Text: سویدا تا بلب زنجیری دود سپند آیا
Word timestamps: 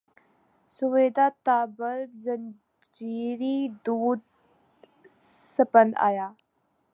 سویدا 0.75 1.27
تا 1.45 1.57
بلب 1.77 2.09
زنجیری 2.25 3.57
دود 3.85 4.21
سپند 5.55 5.93
آیا 6.07 6.27